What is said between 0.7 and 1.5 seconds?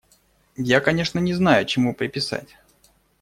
конечно, не